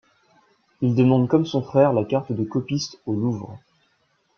Il 0.81 0.95
demande 0.95 1.27
comme 1.27 1.45
son 1.45 1.61
frère 1.61 1.93
la 1.93 2.03
carte 2.05 2.31
de 2.31 2.43
copiste 2.43 2.99
au 3.05 3.13
Louvre. 3.13 3.59